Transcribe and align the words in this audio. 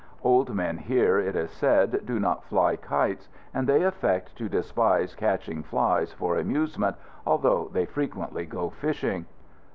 Old 0.23 0.55
men 0.55 0.79
here, 0.79 1.19
it 1.19 1.35
is 1.35 1.51
said, 1.51 2.03
do 2.07 2.19
not 2.19 2.43
fly 2.45 2.75
kites, 2.75 3.29
and 3.53 3.67
they 3.67 3.83
affect 3.83 4.35
to 4.37 4.49
despise 4.49 5.13
catching 5.13 5.61
flies 5.61 6.11
for 6.11 6.37
amusement, 6.39 6.95
although 7.23 7.69
they 7.71 7.85
frequently 7.85 8.47
go 8.47 8.71
fishing. 8.71 9.27